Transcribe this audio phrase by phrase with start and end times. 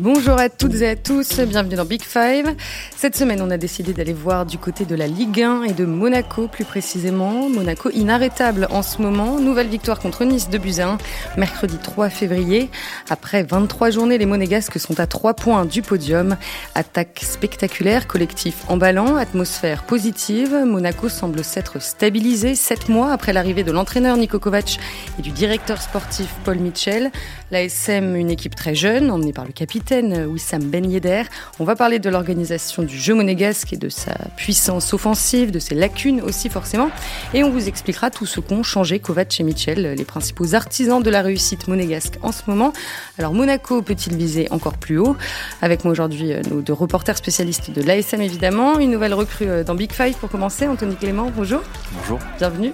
[0.00, 2.54] Bonjour à toutes et à tous, bienvenue dans Big Five.
[2.96, 5.84] Cette semaine, on a décidé d'aller voir du côté de la Ligue 1 et de
[5.84, 7.48] Monaco plus précisément.
[7.48, 9.40] Monaco inarrêtable en ce moment.
[9.40, 10.98] Nouvelle victoire contre Nice de Buzyn,
[11.36, 12.70] mercredi 3 février.
[13.10, 16.36] Après 23 journées, les Monégasques sont à 3 points du podium.
[16.76, 20.62] Attaque spectaculaire, collectif emballant, atmosphère positive.
[20.64, 24.78] Monaco semble s'être stabilisé 7 mois après l'arrivée de l'entraîneur Niko Kovac
[25.18, 27.10] et du directeur sportif Paul Mitchell.
[27.50, 31.22] La SM, une équipe très jeune, emmenée par le capitaine Wissam Ben Yedder.
[31.58, 35.74] On va parler de l'organisation du jeu monégasque et de sa puissance offensive, de ses
[35.74, 36.90] lacunes aussi forcément.
[37.32, 41.08] Et on vous expliquera tout ce qu'ont changé Kovac et Mitchell, les principaux artisans de
[41.08, 42.74] la réussite monégasque en ce moment.
[43.18, 45.16] Alors Monaco peut-il viser encore plus haut?
[45.62, 48.78] Avec moi aujourd'hui euh, nos deux reporters spécialistes de l'ASM évidemment.
[48.78, 51.62] Une nouvelle recrue euh, dans Big Five pour commencer, Anthony Clément, bonjour.
[51.92, 52.18] Bonjour.
[52.36, 52.72] Bienvenue.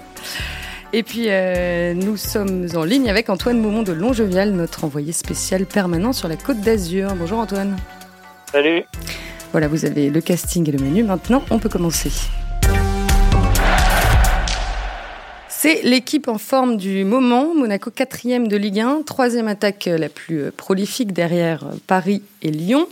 [0.97, 5.65] Et puis, euh, nous sommes en ligne avec Antoine Maumont de Longjevial, notre envoyé spécial
[5.65, 7.13] permanent sur la Côte d'Azur.
[7.15, 7.75] Bonjour Antoine.
[8.49, 8.81] Salut.
[9.51, 11.03] Voilà, vous avez le casting et le menu.
[11.03, 12.11] Maintenant, on peut commencer.
[15.49, 17.53] C'est l'équipe en forme du moment.
[17.53, 22.87] Monaco quatrième de Ligue 1, troisième attaque la plus prolifique derrière Paris Lyon.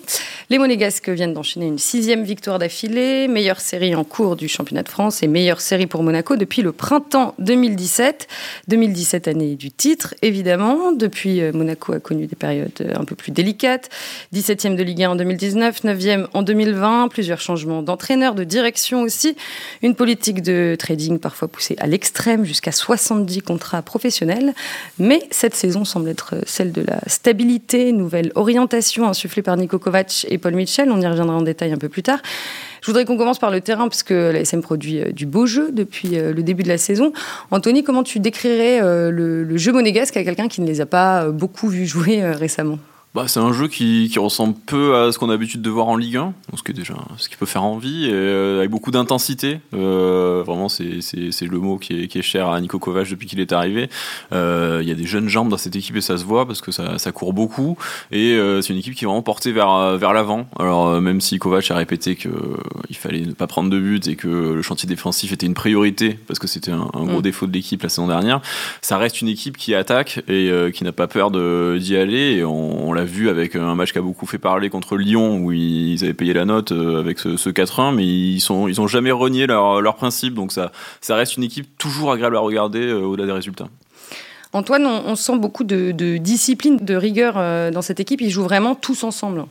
[0.50, 4.90] Les Monégasques viennent d'enchaîner une sixième victoire d'affilée, meilleure série en cours du championnat de
[4.90, 8.28] France et meilleure série pour Monaco depuis le printemps 2017.
[8.68, 10.92] 2017 année du titre, évidemment.
[10.92, 13.90] Depuis, euh, Monaco a connu des périodes euh, un peu plus délicates.
[14.34, 19.36] 17e de Ligue 1 en 2019, 9e en 2020, plusieurs changements d'entraîneur, de direction aussi.
[19.82, 24.54] Une politique de trading parfois poussée à l'extrême jusqu'à 70 contrats professionnels.
[25.00, 30.26] Mais cette saison semble être celle de la stabilité, nouvelle orientation insufflée par Niko Kovac
[30.30, 30.90] et Paul Mitchell.
[30.92, 32.20] On y reviendra en détail un peu plus tard.
[32.82, 35.72] Je voudrais qu'on commence par le terrain, puisque la SM produit euh, du beau jeu
[35.72, 37.14] depuis euh, le début de la saison.
[37.50, 40.86] Anthony, comment tu décrirais euh, le, le jeu monégasque à quelqu'un qui ne les a
[40.86, 42.80] pas beaucoup vus jouer récemment?
[43.14, 45.88] Bah, c'est un jeu qui, qui, ressemble peu à ce qu'on a l'habitude de voir
[45.88, 48.72] en Ligue 1, ce qui est déjà ce qui peut faire envie, et, euh, avec
[48.72, 49.60] beaucoup d'intensité.
[49.76, 50.82] Euh, vraiment, c'est
[51.42, 53.88] le mot qui est, qui est, cher à Nico Kovac depuis qu'il est arrivé.
[54.32, 56.62] Euh, il y a des jeunes jambes dans cette équipe et ça se voit parce
[56.62, 57.78] que ça, ça court beaucoup.
[58.12, 60.48] Et euh, c'est une équipe qui est vraiment portée vers, vers l'avant.
[60.58, 64.28] Alors même si Kovac a répété qu'il fallait ne pas prendre de but et que
[64.28, 67.22] le chantier défensif était une priorité parce que c'était un, un, gros mm.
[67.24, 68.42] défaut de l'équipe la saison dernière,
[68.82, 72.38] ça reste une équipe qui attaque et qui n'a pas peur d'y aller.
[72.38, 75.38] Et on, on l'a vu avec un match qui a beaucoup fait parler contre Lyon
[75.38, 78.88] où ils avaient payé la note euh, avec ce, 4-1, mais ils sont ils ont
[78.88, 80.72] jamais renié leur, leur principe, donc ça
[81.02, 83.68] ça reste une équipe toujours agréable à regarder euh, au-delà des résultats.
[84.54, 88.22] Antoine, on, sent beaucoup de, discipline, de rigueur euh, dans cette équipe.
[88.22, 89.46] Ils jouent vraiment tous ensemble.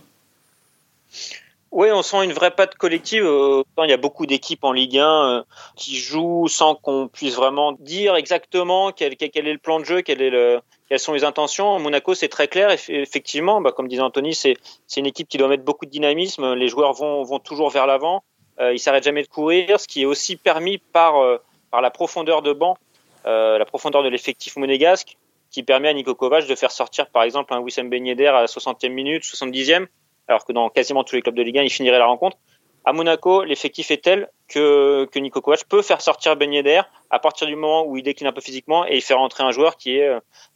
[1.72, 3.24] Oui, on sent une vraie patte collective.
[3.24, 8.14] Il y a beaucoup d'équipes en Ligue 1 qui jouent sans qu'on puisse vraiment dire
[8.14, 10.60] exactement quel, quel, est le plan de jeu, quel est le,
[10.92, 11.78] quelles sont les intentions.
[11.78, 12.68] Monaco, c'est très clair.
[12.70, 14.58] Effectivement, bah, comme disait Anthony, c'est
[14.94, 16.52] une équipe qui doit mettre beaucoup de dynamisme.
[16.52, 18.24] Les joueurs vont, toujours vers l'avant.
[18.60, 21.38] Euh, ils s'arrêtent jamais de courir, ce qui est aussi permis par, euh,
[21.72, 22.76] la profondeur de banc,
[23.24, 25.16] euh, la profondeur de l'effectif monégasque,
[25.50, 28.46] qui permet à Nico Kovac de faire sortir, par exemple, un Wissam Ben à la
[28.46, 29.86] 60e minute, 70e,
[30.28, 32.36] alors que dans quasiment tous les clubs de Ligue 1, il finirait la rencontre.
[32.84, 37.18] À Monaco, l'effectif est tel que, que Nico Kovac peut faire sortir Ben Yedder à
[37.18, 39.76] partir du moment où il décline un peu physiquement et il fait rentrer un joueur
[39.76, 40.10] qui est,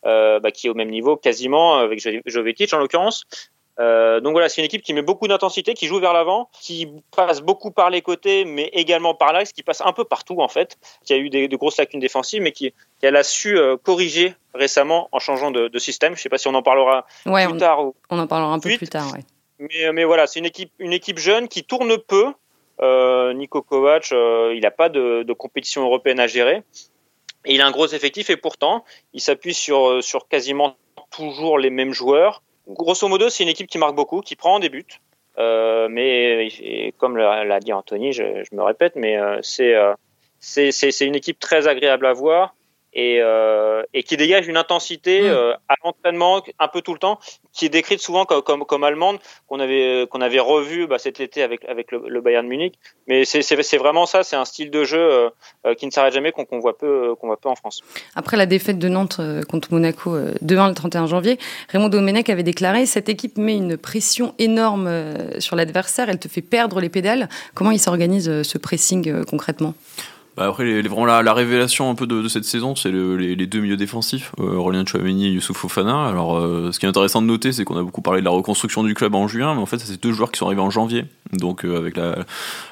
[0.04, 3.26] euh, bah, qui est au même niveau quasiment avec Jovetic en l'occurrence.
[3.78, 6.88] Euh, donc voilà, c'est une équipe qui met beaucoup d'intensité, qui joue vers l'avant, qui
[7.14, 10.48] passe beaucoup par les côtés, mais également par l'axe, qui passe un peu partout en
[10.48, 13.58] fait, qui a eu des, de grosses lacunes défensives, mais qui, qui elle a su
[13.58, 16.14] euh, corriger récemment en changeant de, de, système.
[16.14, 17.84] Je ne sais pas si on en parlera plus tard.
[17.84, 19.20] Ou on en parlera un peu plus tard, ouais.
[19.58, 22.32] Mais, mais voilà, c'est une équipe, une équipe jeune qui tourne peu,
[22.80, 26.62] euh, Niko Kovac, euh, il n'a pas de, compétition européenne à gérer.
[27.46, 30.76] Il a un gros effectif et pourtant, il s'appuie sur, euh, sur quasiment
[31.10, 32.42] toujours les mêmes joueurs.
[32.68, 35.00] Grosso modo, c'est une équipe qui marque beaucoup, qui prend des buts.
[35.38, 39.74] Euh, mais comme l'a dit Anthony, je, me répète, mais euh, c'est
[40.40, 42.54] c'est une équipe très agréable à voir
[42.96, 45.26] et, euh, et qui dégage une intensité mm.
[45.26, 47.20] euh, à l'entraînement un peu tout le temps,
[47.52, 51.20] qui est décrite souvent comme, comme, comme allemande, qu'on avait, qu'on avait revu bah, cet
[51.20, 52.74] été avec, avec le, le Bayern Munich.
[53.06, 55.30] Mais c'est vraiment ça, c'est un style de jeu euh,
[55.66, 57.82] euh qui ne s'arrête jamais, qu'on voit, peu, euh, qu'on voit peu en France.
[58.14, 61.38] Après la défaite de Nantes euh, contre Monaco 2-1 le 31 janvier,
[61.68, 64.90] Raymond Domenech avait déclaré Cette équipe met une pression énorme
[65.38, 67.28] sur l'adversaire, elle te fait perdre les pédales.
[67.54, 69.74] Comment il s'organise ce pressing concrètement?
[70.36, 73.60] Bah après, vraiment la, la, révélation un peu de, cette saison, c'est le, les, deux
[73.60, 76.06] milieux défensifs, euh, Chouameni et Youssouf Fofana.
[76.06, 78.30] Alors, euh, ce qui est intéressant de noter, c'est qu'on a beaucoup parlé de la
[78.30, 80.68] reconstruction du club en juin, mais en fait, c'est deux joueurs qui sont arrivés en
[80.68, 81.06] janvier.
[81.32, 81.90] Donc, euh,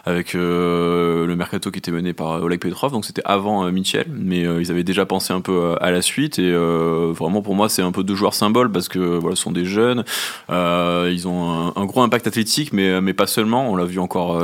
[0.05, 4.41] avec, euh, le mercato qui était mené par Oleg Petrov, donc c'était avant Mitchell, mais
[4.41, 6.39] ils avaient déjà pensé un peu à la suite.
[6.39, 9.53] Et vraiment, pour moi, c'est un peu deux joueurs symboles parce que voilà, ce sont
[9.53, 10.05] des jeunes,
[10.51, 13.71] ils ont un, gros impact athlétique, mais, mais pas seulement.
[13.71, 14.39] On l'a vu encore,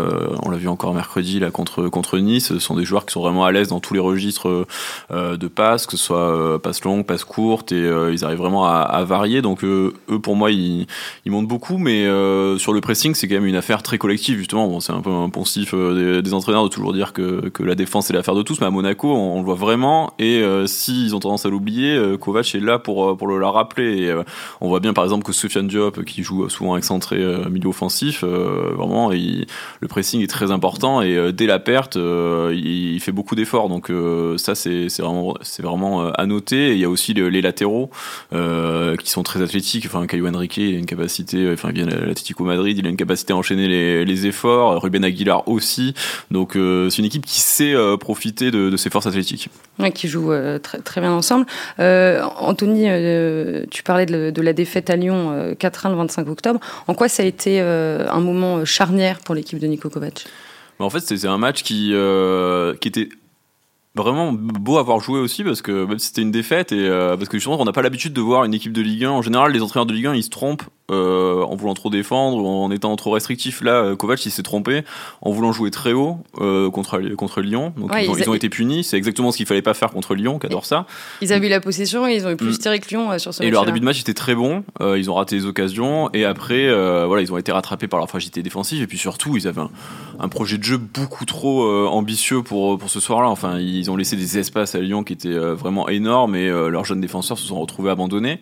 [0.53, 2.49] vu encore mercredi là contre contre Nice.
[2.49, 4.67] Ce sont des joueurs qui sont vraiment à l'aise dans tous les registres
[5.11, 8.39] euh, de passes, que ce soit euh, passes longues, passes courtes, et euh, ils arrivent
[8.39, 9.43] vraiment à, varier.
[9.43, 10.87] Donc eux, pour moi, ils,
[11.27, 12.05] montent beaucoup, mais
[12.59, 14.81] sur le pressing, c'est quand même une affaire très collective, justement.
[14.81, 18.11] C'est un peu un poncif des, des, entraîneurs de toujours dire que, que la défense
[18.11, 21.47] est l'affaire de tous, mais à Monaco, on, le voit vraiment, et s'ils ont tendance
[21.47, 24.15] à l'oublier, Kovac est là pour, pour le la rappeler.
[24.61, 27.19] On voit bien, par exemple, que Sofiane Diop, qui joue souvent excentré
[27.51, 33.13] milieu offensif, vraiment, le pressing est très important, et dès la perte, il, il fait
[33.13, 33.69] beaucoup d'efforts.
[33.69, 36.71] Donc euh, ça, c'est vraiment, euh, à noter.
[36.71, 37.91] Et il y a aussi les, latéraux
[38.33, 39.87] euh, qui sont très athlétiques.
[39.87, 41.51] Enfin, Caio Henrique, il a une capacité.
[41.53, 43.69] Enfin, il vient de l'Atlético Madrid, il a une capacité à enchaîner
[44.05, 44.83] les, efforts.
[44.83, 45.95] Ruben Aguilar aussi.
[46.31, 49.49] Donc c'est une équipe qui sait profiter de, ses forces athlétiques.
[49.95, 50.31] Qui joue
[50.63, 51.47] très, bien ensemble.
[51.79, 52.85] Anthony,
[53.71, 56.61] tu parlais de, de, la défaite à Lyon 4-1 le 25 octobre.
[56.87, 60.27] En quoi ça a été un moment charnière pour l'équipe de Niko Kovac?
[60.85, 63.09] En fait, c'est un match qui, euh, qui était
[64.03, 67.29] vraiment beau avoir joué aussi parce que même si c'était une défaite et euh, parce
[67.29, 69.53] que justement on n'a pas l'habitude de voir une équipe de Ligue 1 en général
[69.53, 72.71] les entraîneurs de Ligue 1 ils se trompent euh, en voulant trop défendre ou en
[72.73, 74.83] étant trop restrictif là euh, Kovac il s'est trompé
[75.23, 77.73] en voulant jouer très haut euh, contre contre Lyon.
[77.77, 78.83] Donc ouais, ils, ont, ils, ils, ont, été punis.
[78.83, 80.87] C'est exactement ce qu'il fallait pas faire contre Lyon qui adore ça.
[81.21, 82.59] Ils avaient eu la possession et ils ont eu plus mm.
[82.59, 84.65] tiré que Lyon sur ce et leur début de match était très bon.
[84.81, 86.11] Ils ont raté les occasions.
[86.13, 86.67] Et après
[87.07, 88.83] voilà ils ont été rattrapés par leur fragilité défensive.
[88.83, 89.71] Et puis surtout ils avaient un,
[90.19, 93.97] un projet de jeu beaucoup trop ambitieux pour pour ce soir là enfin ils ont
[93.97, 97.39] laissé des espaces à Lyon qui était euh, vraiment énorme et euh, leurs jeunes défenseurs
[97.39, 98.41] se sont retrouvés abandonnés.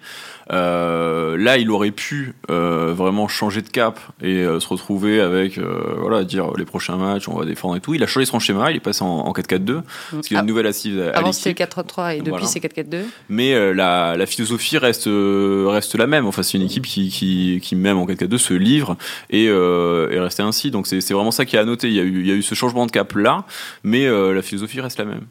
[0.50, 6.52] Euh, là, il aurait pu vraiment changer de cap et se retrouver avec, voilà, dire
[6.56, 7.94] les prochains matchs, on va défendre et tout.
[7.94, 10.46] Il a changé son schéma, il est passé en, 4-4-2, parce qu'il y a une
[10.46, 12.46] nouvelle assise à Avant c'était 4-3 et depuis voilà.
[12.46, 13.02] c'est 4-4-2.
[13.28, 16.26] Mais la, la, philosophie reste, reste la même.
[16.26, 18.96] Enfin, c'est une équipe qui, qui, qui, même en 4-4-2, se livre
[19.28, 20.70] et est restée ainsi.
[20.70, 21.88] Donc c'est vraiment ça qui est à noter.
[21.88, 23.44] Il y a eu, il y a eu ce changement de cap là,
[23.82, 25.26] mais la philosophie reste la même.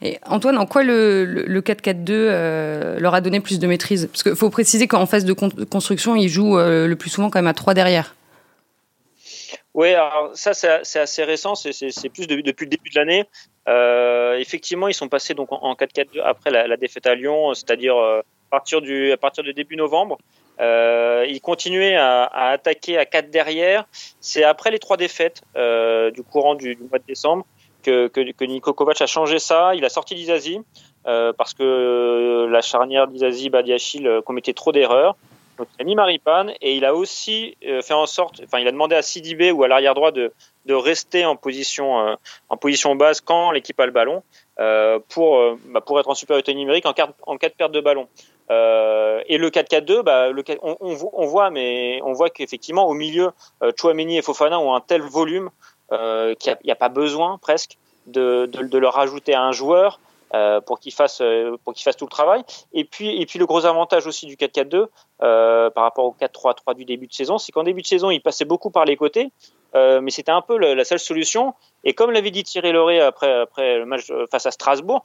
[0.00, 4.06] Et Antoine, en quoi le, le 4-4-2 euh, leur a donné plus de maîtrise?
[4.06, 7.38] Parce qu'il faut préciser qu'en phase de construction, ils jouent euh, le plus souvent quand
[7.38, 8.14] même à 3 derrière.
[9.74, 13.24] Oui, alors ça c'est assez récent, c'est plus de, depuis le début de l'année.
[13.68, 18.22] Euh, effectivement, ils sont passés donc en 4-4-2 après la, défaite à Lyon, c'est-à-dire à
[18.50, 20.18] partir de début novembre.
[20.58, 23.84] Ils continuaient à, attaquer à 4 derrière.
[24.20, 27.44] C'est après les trois défaites du courant du, du, mois de décembre
[27.82, 29.74] que, que, que Niko Kovac a changé ça.
[29.74, 30.60] Il a sorti l'Izazi
[31.06, 35.16] euh, parce que euh, la charnière d'Izazi Badiachil euh, commettait trop d'erreurs.
[35.56, 38.70] Donc il a mis Maripane et il a aussi fait en sorte, enfin il a
[38.70, 40.32] demandé à Sidibé ou à l'arrière droit de,
[40.66, 42.16] de rester en position
[42.48, 44.22] en position basse quand l'équipe a le ballon
[45.08, 48.06] pour bah, pour être en supériorité numérique en, cas, en cas de perte de ballon.
[49.28, 50.30] Et le 4-4-2, bah,
[50.62, 51.50] on, voit,
[52.14, 53.30] voit qu'effectivement au milieu,
[53.62, 55.50] euh, Chouameni et Fofana ont un tel volume
[55.92, 60.00] euh, qu'il n'y a, pas besoin presque de, de, de, leur rajouter un joueur
[60.34, 62.42] euh, pour qu'il fasse euh, pour qu'il fasse tout le travail.
[62.72, 64.86] Et puis et puis le gros avantage aussi du 4-4-2
[65.22, 68.20] euh, par rapport au 4-3-3 du début de saison, c'est qu'en début de saison, il
[68.20, 69.30] passait beaucoup par les côtés,
[69.74, 71.54] euh, mais c'était un peu le, la seule solution.
[71.84, 75.04] Et comme l'avait dit Thierry Lauré après après le match face à Strasbourg,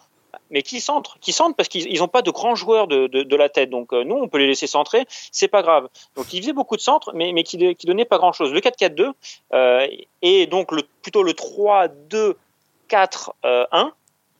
[0.49, 3.49] mais qui centrent, qui centrent parce qu'ils n'ont pas de grands joueurs de, de, la
[3.49, 3.69] tête.
[3.69, 5.87] Donc euh, nous, on peut les laisser centrer, c'est pas grave.
[6.15, 8.53] Donc ils faisaient beaucoup de centres, mais, mais qui, qui donnaient pas grand chose.
[8.53, 9.11] Le 4-4-2
[9.53, 9.87] euh,
[10.21, 10.71] et donc
[11.01, 13.91] plutôt le 3-2-4-1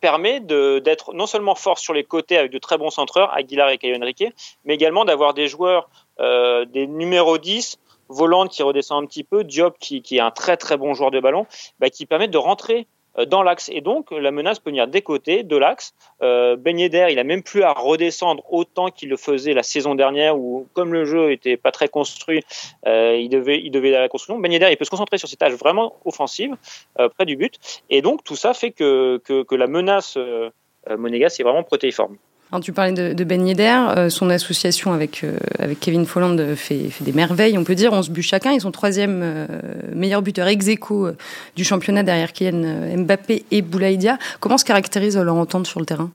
[0.02, 3.78] permet d'être non seulement fort sur les côtés avec de très bons centreurs, Aguilar et
[3.78, 4.26] Caio Henrique,
[4.66, 9.46] mais également d'avoir des joueurs, euh, des numéros 10, Volant qui redescend un petit peu,
[9.46, 11.48] Diop qui, qui est un très très bon joueur de ballon,
[11.80, 12.86] bah, qui permettent de rentrer
[13.28, 13.70] dans l'axe.
[13.70, 15.94] Et donc, la menace peut venir des côtés, de l'axe.
[16.22, 20.38] Euh, ben il a même plus à redescendre autant qu'il le faisait la saison dernière,
[20.38, 22.44] où comme le jeu était pas très construit,
[22.88, 24.40] euh, il devait, il devait aller à la construction.
[24.40, 26.56] Ben Yedder, il peut se concentrer sur ses tâches vraiment offensives,
[27.00, 27.60] euh, près du but.
[27.90, 30.50] Et donc, tout ça fait que, que, que la menace euh,
[30.98, 32.18] monégasque est vraiment protéiforme.
[32.54, 36.38] Alors, tu parlais de, de Ben Yedder, euh, son association avec, euh, avec Kevin Folland
[36.56, 37.94] fait, fait, des merveilles, on peut dire.
[37.94, 38.52] On se but chacun.
[38.52, 39.48] Ils sont troisième euh,
[39.96, 41.08] meilleur buteur ex aequo
[41.56, 44.20] du championnat derrière Kylian Mbappé et Boulaïdia.
[44.40, 46.12] Comment se caractérise leur entente sur le terrain?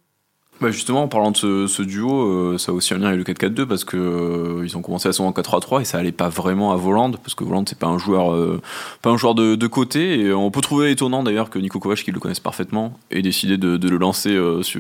[0.60, 1.36] Bah justement, en parlant de
[1.68, 4.76] ce, duo, euh, ça a aussi un lien avec le 4-4-2 parce que euh, ils
[4.76, 7.44] ont commencé à son en 4-3-3 et ça allait pas vraiment à Voland parce que
[7.44, 8.60] Voland c'est pas un joueur, euh,
[9.00, 10.18] pas un joueur de, de, côté.
[10.18, 13.56] Et on peut trouver étonnant d'ailleurs que Nico Kovac, qui le connaisse parfaitement, ait décidé
[13.56, 14.36] de, de le lancer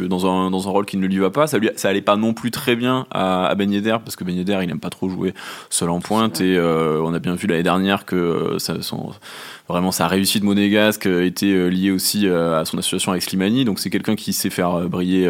[0.08, 1.46] dans un dans un rôle qui ne lui va pas.
[1.46, 4.24] Ça lui, ça allait pas non plus très bien à, à Ben Yedder parce que
[4.24, 5.32] Ben Yedder il aime pas trop jouer
[5.70, 9.12] seul en pointe et on a bien vu l'année dernière que ça, son,
[9.68, 13.64] vraiment sa réussite monégasque était liée aussi à son association avec Slimani.
[13.64, 15.28] Donc c'est quelqu'un qui sait faire briller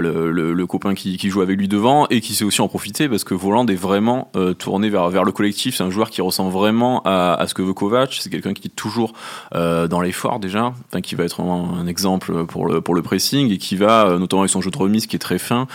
[0.00, 3.34] le, copain qui, joue avec lui devant et qui sait aussi en profiter parce que
[3.34, 5.76] Voland est vraiment euh, tourné vers, le collectif.
[5.76, 8.16] C'est un joueur qui ressemble vraiment à, à ce que veut Kovac.
[8.20, 9.12] C'est quelqu'un qui est toujours
[9.54, 13.76] euh, dans l'effort déjà, qui va être vraiment un exemple pour le, pressing et qui
[13.76, 15.66] va, notamment avec son jeu de remise qui est très fin,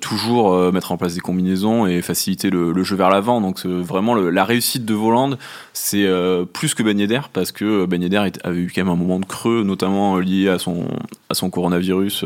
[0.00, 3.40] toujours mettre en place des combinaisons et faciliter le, le jeu vers l'avant.
[3.40, 5.36] Donc vraiment la réussite de Voland,
[5.72, 6.08] c'est
[6.52, 9.24] plus que Ben Yedder parce que Ben Yedder avait eu quand même un moment de
[9.24, 10.86] creux, notamment lié à son,
[11.28, 12.24] à son coronavirus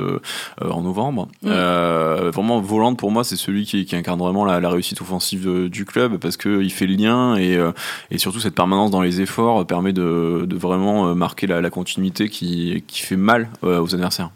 [0.60, 1.28] en novembre.
[1.42, 1.48] Mm.
[1.50, 6.18] Euh, vraiment, Voland pour moi, c'est celui qui, incarne vraiment la, réussite offensive du club
[6.18, 7.72] parce qu'il fait le lien et, euh,
[8.10, 12.84] et, surtout cette permanence dans les efforts permet de, vraiment euh, marquer la, continuité qui,
[12.86, 14.30] qui, fait mal aux adversaires.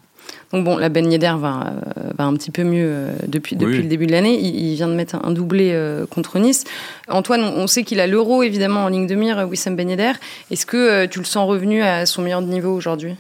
[0.53, 1.73] Donc bon, la Ben Yedder va,
[2.17, 4.39] va un petit peu mieux depuis, depuis le début de l'année.
[4.39, 5.79] Il, vient de mettre un doublé
[6.11, 6.65] contre Nice.
[7.09, 10.13] Antoine, on sait qu'il a l'euro évidemment en ligne de mire, Wissam Ben Yedder.
[10.51, 13.15] Est-ce que tu le sens revenu à son meilleur niveau aujourd'hui?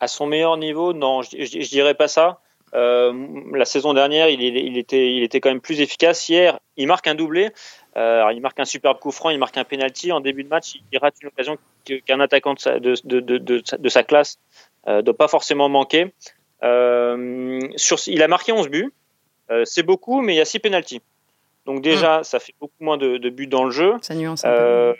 [0.00, 2.40] À son meilleur niveau, non, je, je, je dirais pas ça.
[2.74, 3.12] Euh,
[3.54, 6.28] la saison dernière, il, il, était, il était quand même plus efficace.
[6.28, 7.50] Hier, il marque un doublé.
[7.96, 10.76] Euh, il marque un superbe coup franc, il marque un penalty en début de match.
[10.92, 11.58] Il rate une occasion
[12.06, 14.38] qu'un attaquant de sa, de, de, de, de sa classe
[14.86, 16.12] ne euh, doit pas forcément manquer.
[16.62, 18.92] Euh, sur, il a marqué 11 buts.
[19.50, 21.02] Euh, c'est beaucoup, mais il y a 6 penalties.
[21.66, 22.24] Donc déjà, hum.
[22.24, 23.94] ça fait beaucoup moins de, de, buts dans le jeu.
[24.02, 24.94] Ça nuance euh,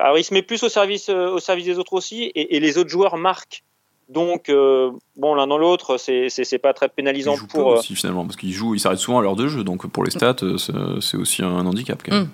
[0.00, 2.78] alors il se met plus au service, au service des autres aussi, et, et les
[2.78, 3.62] autres joueurs marquent
[4.08, 7.74] donc, euh, bon, l'un dans l'autre, c'est pas très pénalisant il pour.
[7.74, 10.02] Pas aussi, finalement, parce qu'il joue, il s'arrête souvent à l'heure de jeu, donc pour
[10.02, 10.36] les stats,
[11.00, 12.24] c'est aussi un handicap quand même.
[12.24, 12.30] Mm.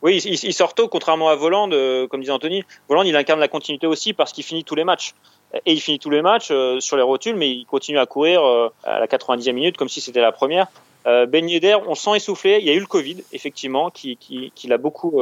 [0.00, 2.62] Oui, il, il, sort tôt, contrairement à Voland, euh, comme disait Anthony.
[2.88, 5.12] Voland, il incarne la continuité aussi parce qu'il finit tous les matchs.
[5.64, 8.42] Et il finit tous les matchs sur les rotules, mais il continue à courir
[8.84, 10.66] à la 90e minute comme si c'était la première.
[11.04, 12.58] ben Yedder, on sent essoufflé.
[12.60, 15.20] Il y a eu le Covid, effectivement, qui, qui, qui l'a beaucoup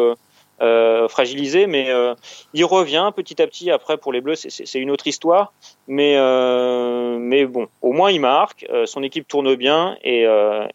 [0.63, 2.15] euh, fragilisé, mais euh,
[2.55, 3.71] il revient petit à petit.
[3.71, 5.53] Après, pour les Bleus, c'est une autre histoire,
[5.87, 8.67] mais euh, mais bon, au moins il marque.
[8.87, 10.25] son équipe tourne bien et,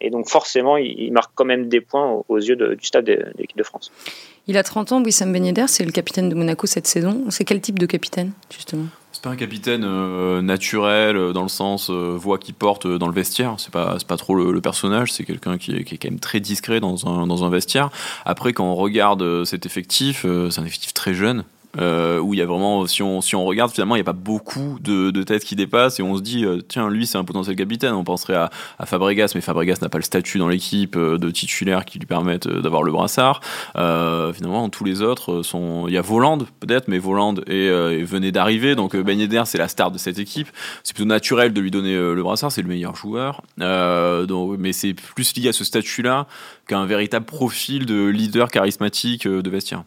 [0.00, 3.56] et donc forcément, il, marque quand même des points aux, yeux du stade de, l'équipe
[3.56, 3.90] de France.
[4.48, 7.24] Il a 30 ans, Wissam Ben Yedder, c'est le capitaine de Monaco cette saison.
[7.30, 8.86] C'est quel type de capitaine, justement?
[9.12, 13.06] C'est pas un capitaine euh, naturel euh, dans le sens euh, voix qui porte dans
[13.06, 13.54] le vestiaire.
[13.58, 15.12] C'est pas pas trop le, personnage.
[15.12, 17.90] C'est quelqu'un qui est, qui est, quand même très discret dans un dans un vestiaire.
[18.24, 21.44] Après, quand on regarde cet effectif, c'est un effectif très jeune
[21.80, 24.04] euh, où il y a vraiment, si on, si on regarde, finalement, il n'y a
[24.04, 27.18] pas beaucoup de, de, têtes qui dépassent et on se dit, euh, tiens, lui, c'est
[27.18, 27.94] un potentiel capitaine.
[27.94, 31.30] On penserait à, à Fabregas, mais Fabregas n'a pas le statut dans l'équipe euh, de
[31.30, 33.40] titulaire qui lui permette euh, d'avoir le brassard.
[33.74, 35.86] finalement, tous les autres sont.
[35.88, 39.68] Il y a Voland, peut-être, mais Voland est, venait d'arriver, donc Ben Yedder, c'est la
[39.68, 40.48] star de cette équipe.
[40.82, 43.42] C'est plutôt naturel de lui donner le brassard, c'est le meilleur joueur.
[43.58, 46.26] donc, mais c'est plus lié à ce statut-là
[46.66, 49.84] qu'un véritable profil de leader charismatique de vestiaire.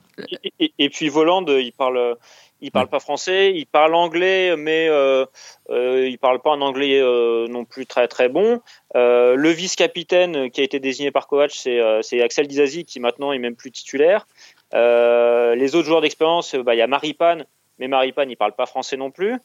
[0.59, 2.17] Et, et, puis Voland, il parle,
[2.61, 5.25] il parle pas français, il parle anglais, mais euh,
[5.69, 8.61] euh, il parle pas un anglais euh, non plus très très bon.
[8.95, 13.33] Euh, le vice-capitaine qui a été désigné par Kovac, c'est euh, Axel Dizazi qui maintenant
[13.33, 14.25] est même plus titulaire.
[14.73, 17.45] Euh, les autres joueurs d'expérience, bah, il y a Maripane,
[17.77, 19.37] mais Maripane il parle pas français non plus.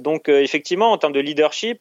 [0.00, 1.80] donc effectivement, en termes de leadership.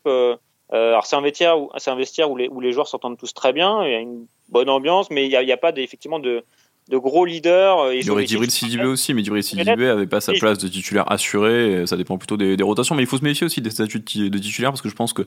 [0.71, 3.53] alors c'est un vestiaire, où, un vestiaire où, les, où les joueurs s'entendent tous très
[3.53, 6.45] bien, il y a une bonne ambiance, mais il n'y a, pas effectivement de,
[6.89, 7.79] de gros leaders.
[7.79, 10.67] Euh, il y aurait Djibril Sidibé aussi, mais Djibril Sidibé avait pas sa place de
[10.67, 11.85] titulaire assuré.
[11.87, 14.71] Ça dépend plutôt des, rotations, mais il faut se méfier aussi des statuts de, titulaire
[14.71, 15.23] parce que je pense que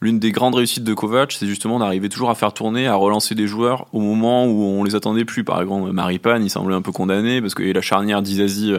[0.00, 3.34] l'une des grandes réussites de Kovac, c'est justement d'arriver toujours à faire tourner, à relancer
[3.34, 5.44] des joueurs au moment où on les attendait plus.
[5.44, 8.74] Par exemple, Maripane, il semblait un peu condamné parce que la charnière d'Izazi,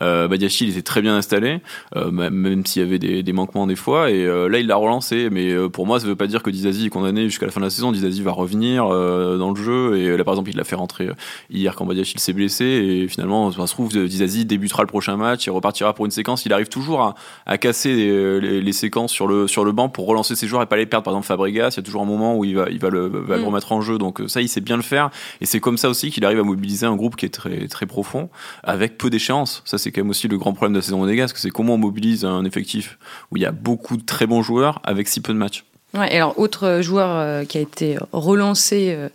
[0.00, 1.60] euh, Badiachi, il était très bien installé,
[1.96, 4.10] euh, même s'il y avait des, manquements des fois.
[4.10, 6.86] Et euh, là, il l'a relancé, mais pour moi, ça veut pas dire que Dizazi
[6.86, 7.90] est condamné jusqu'à la fin de la saison.
[7.90, 11.08] Dizazi va revenir dans le jeu et là, par exemple, il l'a fait rentrer
[11.50, 15.46] hier quand Badiachil s'est blessé et finalement ça se trouve Dizazi débutera le prochain match
[15.46, 16.46] il repartira pour une séquence.
[16.46, 17.14] Il arrive toujours
[17.46, 17.94] à, casser
[18.40, 21.04] les, séquences sur le sur le banc pour relancer ses joueurs et pas les perdre.
[21.04, 23.06] Par exemple Fabregas il y a toujours un moment où il va il va le,
[23.06, 23.46] va le mm.
[23.46, 23.98] remettre en jeu.
[23.98, 25.10] Donc ça il sait bien le faire
[25.40, 27.86] et c'est comme ça aussi qu'il arrive à mobiliser un groupe qui est très très
[27.86, 28.30] profond
[28.62, 31.38] avec peu d'échéances ça c'est quand même aussi le grand problème de la saison monégasque
[31.38, 32.98] c'est comment on mobilise un effectif
[33.30, 35.64] où il y a beaucoup de très bons joueurs avec si peu de matchs.
[35.94, 39.08] Ouais, et alors, autre joueur euh, qui a été relancé euh,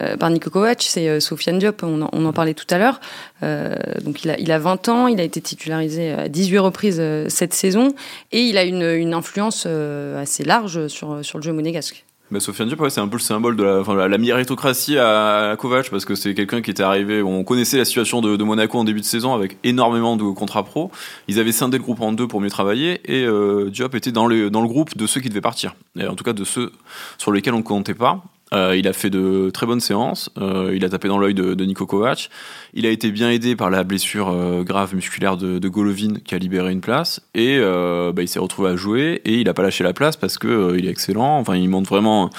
[0.00, 3.00] euh, par Niko Kovac, c'est euh, Sofiane Diop, on en, parlait tout à l'heure.
[3.42, 7.02] Euh, donc il a, il a 20 ans, il a été titularisé à 18 reprises
[7.28, 7.94] cette saison
[8.30, 12.04] et il a une, influence assez large sur, sur le jeu monégasque.
[12.32, 16.06] Mais Sofiane Diop, c'est un peu le symbole de la, enfin, méritocratie à, Kovac parce
[16.06, 17.20] que c'est quelqu'un qui était arrivé.
[17.20, 20.90] On connaissait la situation de, Monaco en début de saison avec énormément de contrats pro.
[21.28, 24.26] Ils avaient scindé le groupe en deux pour mieux travailler et euh, Diop était dans
[24.26, 25.74] le, dans le groupe de ceux qui devaient partir.
[26.00, 26.72] En tout cas de ceux
[27.18, 28.22] sur lesquels on ne comptait pas.
[28.52, 30.30] Euh, il a fait de très bonnes séances.
[30.38, 32.30] Euh, il a tapé dans l'œil de, de, Nico Kovac.
[32.74, 36.38] Il a été bien aidé par la blessure euh, grave musculaire de, Golovin qui a
[36.38, 37.20] libéré une place.
[37.34, 40.36] Et bah, il s'est retrouvé à jouer et il n'a pas lâché la place parce
[40.38, 41.38] que il est excellent.
[41.38, 42.30] Enfin, il montre vraiment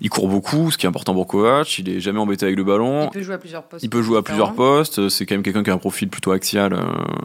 [0.00, 1.78] il court beaucoup, ce qui est important pour Kovac.
[1.78, 3.06] Il est jamais embêté avec le ballon.
[3.06, 3.84] Il peut jouer à plusieurs postes.
[3.84, 5.08] Il peut jouer à plusieurs postes.
[5.08, 6.82] C'est quand même quelqu'un qui a un profil plutôt axial euh,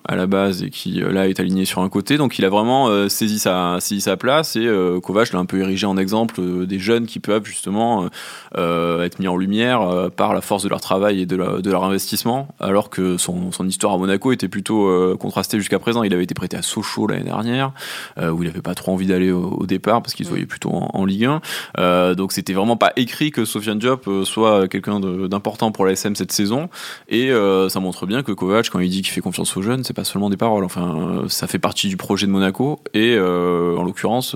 [0.08, 2.18] à la base et qui euh, là est aligné sur un côté.
[2.18, 4.70] Donc il a vraiment euh, saisi sa saisi sa place et
[5.04, 8.10] Kovac l'a un peu érigé en exemple des jeunes qui peuvent justement
[8.56, 12.48] être mis en lumière par la force de leur travail et de, de leur investissement.
[12.60, 16.04] Alors que son, son, histoire à Monaco était plutôt contrastée jusqu'à présent.
[16.04, 17.72] Il avait été prêté à Sochaux l'année dernière
[18.18, 20.90] où il avait pas trop envie d'aller au, départ parce qu'il se voyait plutôt en,
[20.94, 21.30] en Ligue
[21.78, 22.14] 1.
[22.16, 26.16] donc c'était vraiment pas écrit que Sofiane Diop euh, soit quelqu'un d'important pour la SM
[26.16, 26.70] cette saison.
[27.10, 29.84] Et euh, ça montre bien que Kovac, quand il dit qu'il fait confiance aux jeunes,
[29.84, 30.64] c'est pas seulement des paroles.
[30.64, 32.80] Enfin, euh, ça fait partie du projet de Monaco.
[32.94, 34.36] Et en l'occurrence,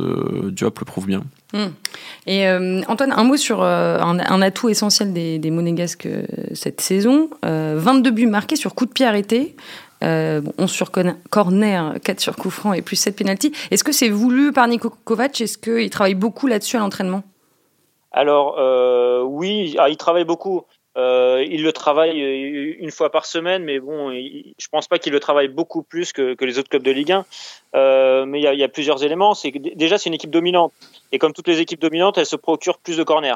[0.51, 1.23] Diop le prouve bien.
[1.53, 1.67] Hmm.
[2.27, 2.49] Et
[2.87, 6.07] Antoine, un mot sur un, atout essentiel des, des Monégasques
[6.53, 9.55] cette saison 22 buts marqués sur coup de pied arrêté.
[10.01, 10.91] bon, 11 sur
[11.29, 13.51] corner, 4 sur coup franc et plus 7 pénalty.
[13.71, 15.39] Est-ce que c'est voulu par Niko Kovac?
[15.39, 17.23] Est-ce qu'il travaille beaucoup là-dessus à l'entraînement?
[18.15, 20.63] Alors euh, oui, ah, il travaille beaucoup.
[20.97, 24.97] Euh, il le travaille euh, une fois par semaine, mais bon, il, je pense pas
[24.97, 27.25] qu'il le travaille beaucoup plus que, les autres clubs de Ligue 1.
[27.75, 29.33] Euh, mais il y, a, plusieurs éléments.
[29.33, 30.71] C'est déjà c'est une équipe dominante,
[31.11, 33.35] et comme toutes les équipes dominantes, elle se procure plus de corners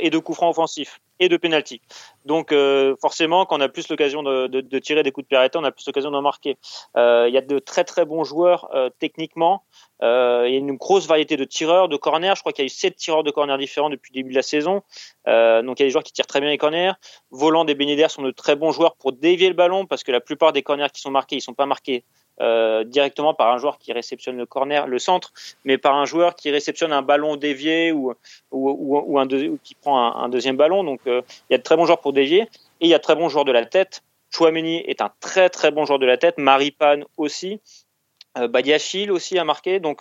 [0.00, 1.80] et de coups francs offensifs et de pénalty.
[2.24, 5.64] Donc euh, forcément, quand on a plus l'occasion de, tirer des coups de pied on
[5.64, 6.56] a plus l'occasion d'en marquer.
[6.96, 9.64] Euh, il y a de très très bons joueurs euh, techniquement.
[10.02, 12.34] Euh, il y a une grosse variété de tireurs, de corners.
[12.36, 14.36] Je crois qu'il y a eu sept tireurs de corners différents depuis le début de
[14.36, 14.82] la saison.
[15.26, 16.92] Euh, donc il y a des joueurs qui tirent très bien les corners.
[17.30, 20.20] Volant des Bénédères sont de très bons joueurs pour dévier le ballon parce que la
[20.20, 22.04] plupart des corners qui sont marqués, ils sont pas marqués
[22.40, 25.32] euh, directement par un joueur qui réceptionne le corner, le centre,
[25.64, 28.12] mais par un joueur qui réceptionne un ballon dévié ou,
[28.52, 30.84] ou, ou, ou un qui prend un, un, deuxième ballon.
[30.84, 32.98] Donc euh, il y a de très bons joueurs pour dévier et il y a
[32.98, 34.02] de très bons joueurs de la tête.
[34.30, 37.60] Chouameni est un très très bon joueur de la tête, Maripane aussi.
[38.36, 39.98] Euh, Badiachil aussi a marqué, donc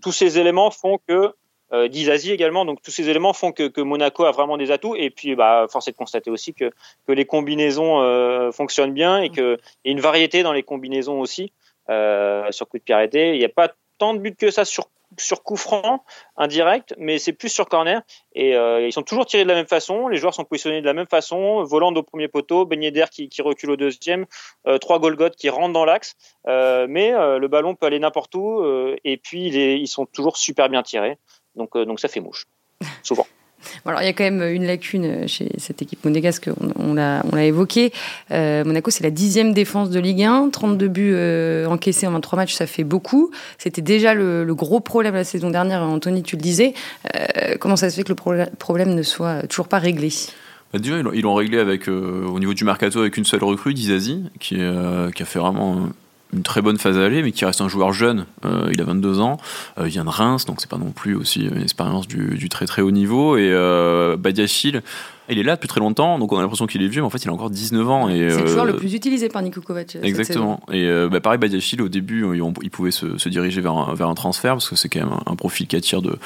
[0.00, 1.34] tous ces éléments font que
[1.72, 2.64] euh, Dizazi également.
[2.64, 4.96] Donc tous ces éléments font que, Monaco a vraiment des atouts.
[4.96, 6.70] Et puis, bah, force est de constater aussi que,
[7.06, 11.20] que les combinaisons euh, fonctionnent bien et qu'il y a une variété dans les combinaisons
[11.20, 11.52] aussi
[11.90, 13.34] euh, sur coup de pied arrêté.
[13.34, 16.04] Il n'y a pas tant de buts que ça sur sur coup franc
[16.36, 18.02] indirect, mais c'est plus sur corner.
[18.34, 20.06] Et euh, ils sont toujours tirés de la même façon.
[20.06, 21.62] Les joueurs sont positionnés de la même façon.
[21.64, 24.26] Volant au premier poteau, Ben d'air qui, recule au deuxième,
[24.82, 26.14] trois Golgoth qui rentrent dans l'axe.
[26.46, 28.62] Mais le ballon peut aller n'importe où.
[29.02, 31.16] et puis ils sont toujours super bien tirés.
[31.58, 32.46] Donc, euh, donc ça fait mouche,
[33.02, 33.26] souvent.
[33.84, 36.94] Bon, alors, il y a quand même une lacune chez cette équipe monégasque, on, on
[36.94, 37.92] l'a évoqué.
[38.30, 42.36] Euh, Monaco, c'est la dixième défense de Ligue 1, 32 buts euh, encaissés en 23
[42.36, 43.30] matchs, ça fait beaucoup.
[43.58, 46.74] C'était déjà le, le, gros problème la saison dernière, Anthony, tu le disais.
[47.16, 50.10] Euh, comment ça se fait que le problème ne soit toujours pas réglé?
[50.72, 53.74] Bah, déjà, ils l'ont réglé avec, euh, au niveau du mercato avec une seule recrue,
[53.74, 55.88] Dizazi, qui, qui a fait vraiment
[56.32, 58.26] une très bonne phase à aller, mais qui reste un joueur jeune.
[58.44, 59.38] Euh, il a 22 ans,
[59.78, 62.48] euh, il vient de Reims, donc c'est pas non plus aussi une expérience du, du,
[62.48, 63.36] très très haut niveau.
[63.36, 64.82] Et euh, Badiachil,
[65.30, 67.10] il est là depuis très longtemps, donc on a l'impression qu'il est vieux, mais en
[67.10, 68.08] fait il a encore 19 ans.
[68.08, 69.96] Et, c'est le joueur le plus utilisé par Niko Kovac.
[70.02, 70.60] Exactement.
[70.72, 72.26] Et euh, bah, pareil, Badiachil, au début,
[72.62, 75.12] il, pouvait se, se, diriger vers un, vers un transfert, parce que c'est quand même
[75.12, 76.18] un, un, profil qui attire de,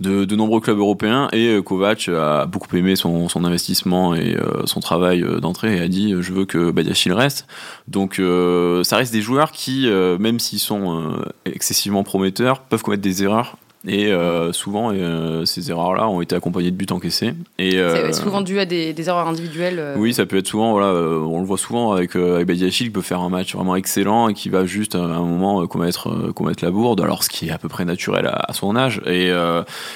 [0.00, 1.28] de, de, nombreux clubs européens.
[1.32, 5.88] Et Kovac a beaucoup aimé son, son investissement et euh, son travail d'entrée et a
[5.88, 7.46] dit Je veux que Badiachil reste.
[7.88, 13.22] Donc euh, ça reste des joueurs qui, même s'ils sont excessivement prometteurs, peuvent commettre des
[13.22, 13.56] erreurs
[13.88, 17.32] et euh, souvent, euh, ces erreurs-là ont été accompagnées de buts encaissés.
[17.58, 19.78] Et euh, c'est souvent dû à des, des erreurs individuelles.
[19.78, 19.94] Euh.
[19.96, 20.72] Oui, ça peut être souvent.
[20.72, 24.28] Voilà, on le voit souvent avec, avec Badiachil qui peut faire un match vraiment excellent
[24.28, 27.00] et qui va juste à un moment commettre commettre la bourde.
[27.00, 29.00] Alors, ce qui est à peu près naturel à, à son âge.
[29.06, 29.30] Et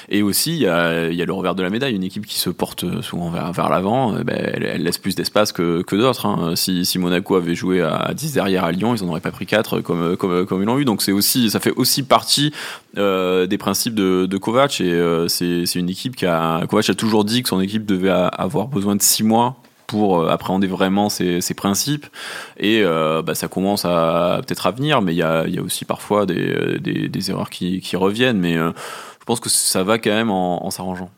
[0.09, 1.95] et aussi, il y a, y a le revers de la médaille.
[1.95, 5.53] Une équipe qui se porte souvent vers vers l'avant, ben, elle, elle, laisse plus d'espace
[5.53, 6.25] que que d'autres.
[6.25, 6.57] Hein.
[6.57, 9.45] Si, si Monaco avait joué à 10 derrière à Lyon, ils en auraient pas pris
[9.45, 10.87] 4 comme comme comme ils l'ont eu.
[10.87, 12.51] Donc c'est aussi, ça fait aussi partie
[12.97, 17.25] des principes de, de Kovac et euh, c'est une équipe qui a Kovac a toujours
[17.25, 19.57] dit que son équipe devait avoir besoin de six mois
[19.87, 22.07] pour euh, appréhender vraiment ses, ses principes.
[22.59, 25.63] Et euh, bah, ça commence à peut-être à venir mais il y a, y a,
[25.63, 28.39] aussi parfois des, des, des erreurs qui, qui, reviennent.
[28.39, 28.73] Mais euh,
[29.21, 31.11] je pense que ça va quand même en, en s'arrangeant.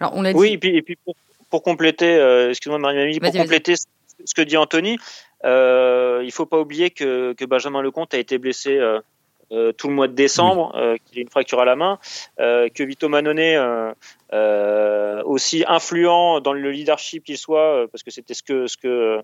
[0.00, 0.38] Alors on a dit...
[0.38, 1.14] oui et puis, et puis pour,
[1.50, 2.16] pour compléter
[2.50, 4.98] excuse-moi Marie-Mamie pour compléter ce que dit Anthony
[5.44, 8.78] il faut pas oublier que, que Benjamin Lecomte a été blessé
[9.76, 10.72] tout le mois de décembre,
[11.04, 11.98] qu'il ait une fracture à la main,
[12.38, 13.94] que Vito Manone,
[15.24, 19.20] aussi influent dans le leadership qu'il soit, parce que c'était ce que, ce que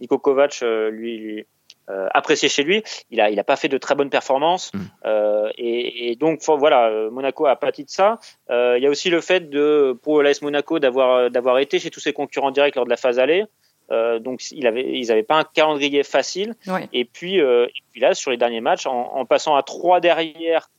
[0.00, 1.46] Niko Kovac lui,
[1.88, 2.82] appréciait chez lui.
[3.10, 4.72] Il a, il a pas fait de très bonnes performances.
[4.74, 5.48] Mm.
[5.58, 8.18] et, donc, voilà, Monaco a pâti de ça.
[8.50, 12.00] il y a aussi le fait de, pour l'AS Monaco d'avoir, d'avoir été chez tous
[12.00, 13.44] ses concurrents directs lors de la phase aller.
[13.92, 16.54] Euh, donc il avait, ils n'avaient pas un calendrier facile.
[16.92, 20.00] Et, puis, euh, et puis là, sur les derniers matchs, en, en passant à trois
[20.00, 20.70] derrière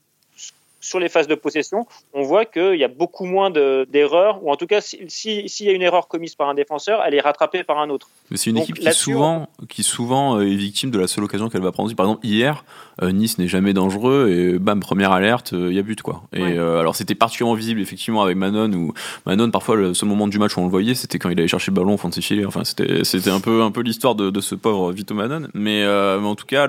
[0.83, 4.55] sur les phases de possession, on voit qu'il y a beaucoup moins d'erreurs, ou en
[4.55, 7.63] tout cas, s'il si, y a une erreur commise par un défenseur, elle est rattrapée
[7.63, 8.09] par un autre.
[8.29, 11.49] Mais c'est une équipe qui souvent, qui souvent euh, est victime de la seule occasion
[11.49, 11.93] qu'elle va prendre.
[11.95, 12.65] Par exemple, hier,
[13.01, 16.23] euh, Nice n'est jamais dangereux et bam, première alerte, il euh, y a but quoi.
[16.33, 18.93] Et alors c'était particulièrement visible effectivement avec Manon où
[19.25, 21.47] Manon parfois le seul moment du match où on le voyait c'était quand il allait
[21.47, 22.45] chercher le ballon au fond de ses filets.
[22.45, 25.47] Enfin c'était c'était un peu un peu l'histoire de, de, ce pauvre Vito Manon.
[25.53, 26.67] Mais, mais en tout cas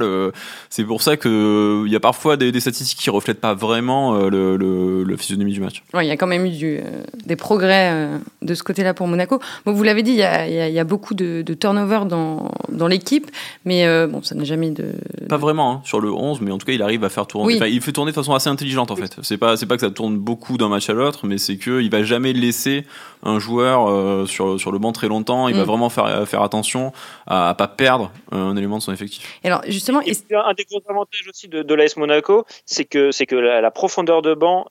[0.70, 4.03] c'est pour ça que il y a parfois des, des, statistiques qui reflètent pas vraiment
[4.12, 5.82] le, le, physionomie du match.
[5.94, 6.80] il y a quand même eu du,
[7.24, 8.08] des progrès
[8.42, 9.40] de ce côté-là pour Monaco.
[9.64, 13.30] Vous l'avez dit, il y a, y a, beaucoup de, de turnover dans, dans l'équipe,
[13.64, 14.94] mais bon ça n'a jamais de
[15.28, 17.58] pas vraiment hein, sur le 11, mais en tout cas, il arrive à faire tourner.
[17.68, 19.16] il fait tourner de façon assez intelligente en fait.
[19.22, 21.80] C'est pas, c'est pas que ça tourne beaucoup d'un match à l'autre, mais c'est que
[21.80, 22.84] il va jamais laisser
[23.22, 25.48] un joueur euh, sur sur le banc très longtemps.
[25.48, 25.66] Il va mm.
[25.66, 26.92] vraiment faire faire attention
[27.26, 29.38] à, à pas perdre un élément de son effectif.
[29.44, 33.36] alors justement, un des gros avantages aussi de, de l'AS Monaco, c'est que c'est que
[33.36, 34.66] la, profondeur de banc.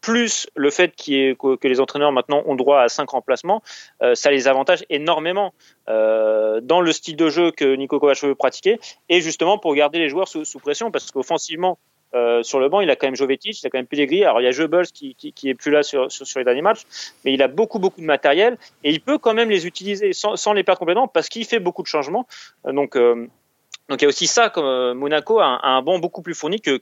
[0.00, 3.62] Plus le fait que les entraîneurs maintenant ont droit à cinq remplacements,
[4.02, 5.52] euh, ça les avantage énormément
[5.88, 9.98] euh, dans le style de jeu que Nico Kovac veut pratiquer et justement pour garder
[9.98, 11.78] les joueurs sous, pression parce qu'offensivement
[12.14, 14.24] euh, sur le banc, il a quand même Jovetic, il a quand même Pellegrini.
[14.24, 16.82] Alors il y a Goebbels qui, qui, est plus là sur, les derniers matchs,
[17.24, 20.52] mais il a beaucoup beaucoup de matériel et il peut quand même les utiliser sans,
[20.52, 22.26] les perdre complètement parce qu'il fait beaucoup de changements.
[22.64, 22.96] donc
[23.88, 26.78] donc il y a aussi ça, comme Monaco a un, banc beaucoup plus fourni que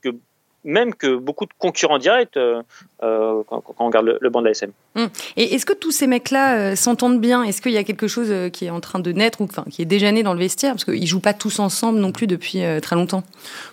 [0.66, 2.60] même que beaucoup de concurrents directs euh,
[3.02, 4.72] euh, quand, on regarde le, banc de la SM.
[4.96, 5.08] Hum.
[5.36, 7.44] Et est-ce que tous ces mecs-là euh, s'entendent bien?
[7.44, 9.86] Est-ce qu'il y a quelque chose qui est en train de naître ou qui est
[9.86, 10.72] déjà né dans le vestiaire?
[10.72, 13.22] Parce qu'ils jouent pas tous ensemble non plus depuis très longtemps.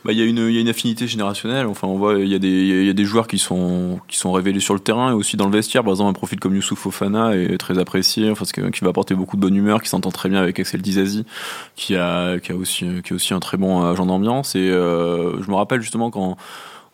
[0.06, 1.66] Bah, il, y a une, il y a une affinité générationnelle.
[1.66, 4.18] Enfin, on voit il y, a des, il y a des joueurs qui sont, qui
[4.18, 5.84] sont révélés sur le terrain et aussi dans le vestiaire.
[5.84, 8.30] Par exemple, un profil comme Youssouf Fofana est très apprécié.
[8.30, 11.26] Enfin, qui va apporter beaucoup de bonne humeur, qui s'entend très bien avec Axel Dizazi,
[11.76, 14.56] qui a, qui a aussi, qui est aussi un très bon agent d'ambiance.
[14.56, 16.38] Et je me rappelle justement quand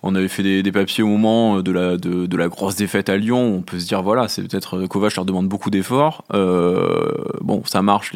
[0.02, 3.18] on avait fait des, papiers au moment euh, de la, de, la grosse défaite à
[3.18, 3.56] Lyon.
[3.58, 6.24] On peut se dire, voilà, c'est peut-être euh, Kovac leur demande beaucoup d'efforts.
[6.34, 8.14] Euh, bon, ça marche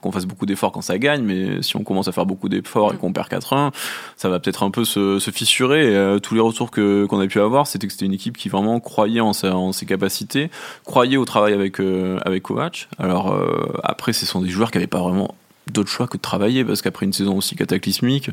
[0.00, 2.94] qu'on fasse beaucoup d'efforts quand ça gagne, mais si on commence à faire beaucoup d'efforts
[2.94, 3.70] et qu'on perd 4-1,
[4.16, 6.18] ça va peut-être un peu se, fissurer.
[6.22, 8.80] tous les retours que, qu'on a pu avoir, c'était que c'était une équipe qui vraiment
[8.80, 10.50] croyait en, en ses capacités,
[10.84, 11.78] croyait au travail avec,
[12.24, 12.88] avec Kovac.
[12.98, 13.36] Alors
[13.84, 15.34] après, ce sont des joueurs qui n'avaient pas vraiment
[15.70, 18.30] d'autres choix que de travailler parce qu'après une saison aussi cataclysmique,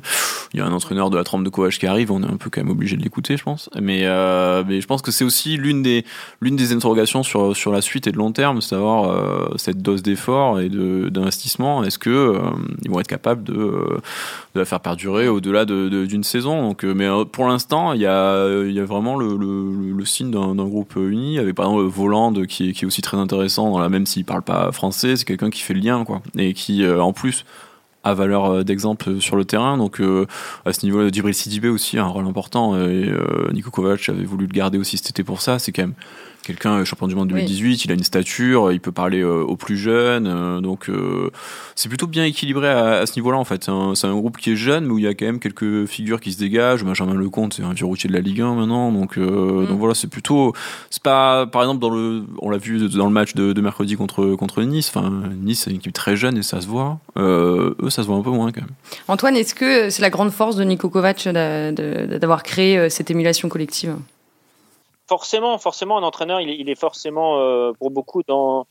[0.54, 2.38] il y a un entraîneur de la trempe de Kovac qui arrive, on est un
[2.38, 3.70] peu quand même obligé de l'écouter, je pense.
[3.80, 6.06] Mais, euh, je pense que c'est aussi l'une des,
[6.42, 9.82] l'une des interrogations sur, sur la suite et de long terme, c'est d'avoir euh, cette
[9.82, 11.84] dose d'effort et d'investissement.
[11.84, 12.40] Est-ce que euh,
[12.84, 14.00] ils vont être capables de,
[14.58, 18.86] de faire perdurer au-delà d'une saison Donc, mais pour l'instant, il y a, y a
[18.86, 23.18] vraiment le, le, signe d'un groupe uni, avec par exemple Voland qui est, aussi très
[23.18, 26.88] intéressant, même s'il parle pas français, c'est quelqu'un qui fait le lien, quoi, et qui
[26.88, 27.46] en plus
[28.08, 29.78] à valeur euh, d'exemple sur le terrain.
[29.78, 30.26] Donc euh,
[30.66, 34.24] à ce niveau-là, Djibril Sidibé aussi a un rôle important et euh, Nico Kovac avait
[34.24, 35.60] voulu le garder aussi cet été pour ça.
[35.60, 35.94] C'est quand même
[36.48, 40.62] quelqu'un champion du monde 2018, il a une stature, il peut parler aux plus jeunes,
[40.62, 40.90] donc
[41.76, 43.70] c'est plutôt bien équilibré à, ce niveau-là en fait.
[43.94, 46.20] C'est un, groupe qui est jeune, mais où il y a quand même quelques figures
[46.20, 46.84] qui se dégagent.
[46.84, 49.68] Benjamin Lecomte, c'est un vieux routier de la Ligue 1 maintenant, donc mm.
[49.68, 50.54] donc voilà, c'est plutôt,
[50.90, 54.36] c'est pas par exemple dans le, on l'a vu dans le match de, mercredi contre
[54.36, 54.92] contre Nice.
[54.94, 57.00] Enfin, Nice c'est une équipe très jeune et ça se voit.
[57.18, 58.72] eux, ça se voit un peu moins quand même.
[59.08, 63.50] Antoine, est-ce que c'est la grande force de Nico Kovac d'avoir créé euh, cette émulation
[63.50, 63.96] collective?
[65.08, 68.68] Forcément, forcément, un entraîneur, il, est forcément euh, pour beaucoup quand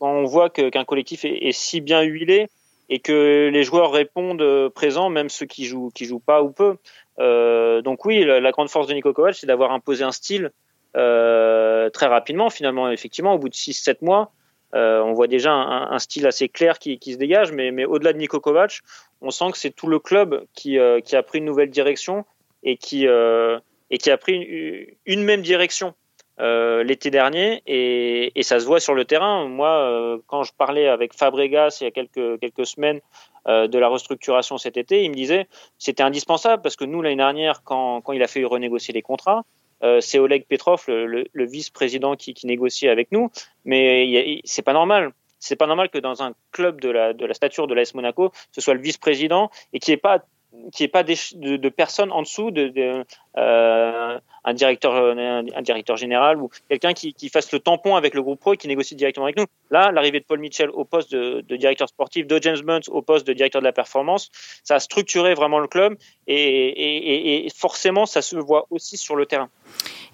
[0.00, 2.48] on voit qu'un collectif est, si bien huilé
[2.88, 6.50] et que les joueurs répondent euh, présents, même ceux qui jouent qui jouent pas ou
[6.50, 6.76] peu.
[7.82, 10.50] donc oui, la, grande force de Nico Kovac, c'est d'avoir imposé un style
[10.94, 14.32] très rapidement, finalement, effectivement, au bout de 6-7 mois.
[14.74, 18.40] Euh, on voit déjà un, style assez clair qui, se dégage, mais, au-delà de Niko
[18.40, 18.80] Kovac,
[19.20, 22.24] on sent que c'est tout le club qui, euh, a pris une nouvelle direction
[22.62, 23.06] et qui,
[23.92, 25.94] euh, a pris une, même direction
[26.38, 29.46] l'été dernier et, ça se voit sur le terrain.
[29.46, 33.00] Moi, quand je parlais avec Fabregas il y a quelques, semaines
[33.46, 35.46] de la restructuration cet été, il me disait
[35.78, 39.44] c'était indispensable parce que nous l'année dernière, quand, il a fait renégocier les contrats,
[39.82, 43.30] euh, c'est Oleg Petrov, le, vice-président, qui, négocie avec nous.
[43.64, 45.12] Mais c'est pas normal.
[45.38, 48.30] C'est pas normal que dans un club de la, de la stature de l'AS Monaco,
[48.52, 52.12] ce soit le vice-président et qu'il n'y ait pas n'y ait pas de, de, personnes
[52.12, 53.04] en dessous, de,
[53.38, 58.22] euh, un, directeur, un directeur général ou quelqu'un qui, qui, fasse le tampon avec le
[58.22, 59.46] groupe pro et qui négocie directement avec nous.
[59.70, 63.26] Là, l'arrivée de Paul Mitchell au poste de, directeur sportif, de James Bunt au poste
[63.26, 64.30] de directeur de la performance,
[64.64, 69.48] ça a structuré vraiment le club et, forcément, ça se voit aussi sur le terrain.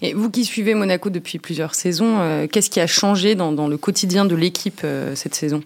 [0.01, 3.67] Et vous qui suivez Monaco depuis plusieurs saisons, euh, qu'est-ce qui a changé dans, dans
[3.67, 5.61] le quotidien de l'équipe euh, cette saison?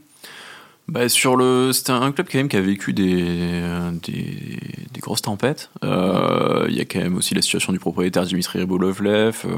[0.89, 3.61] Bah, sur le, c'était un club quand même qui a vécu des,
[4.05, 4.59] des,
[4.91, 5.69] des grosses tempêtes.
[5.83, 9.49] Euh, il y a quand même aussi la situation du propriétaire Dimitri Ribolovlev, euh,